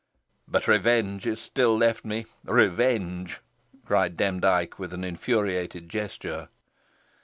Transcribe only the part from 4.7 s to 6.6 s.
with an infuriated gesture.